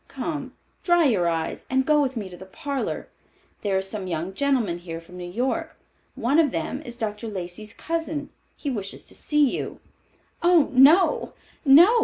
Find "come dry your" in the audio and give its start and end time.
0.07-1.29